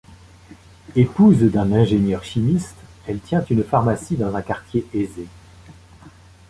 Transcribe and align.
Épouse 0.95 1.43
d'un 1.43 1.71
ingénieur 1.71 2.23
chimiste, 2.23 2.75
elle 3.05 3.19
tient 3.19 3.45
une 3.51 3.63
pharmacie 3.63 4.17
dans 4.17 4.35
un 4.35 4.41
quartier 4.41 4.83
aisé. 4.95 5.27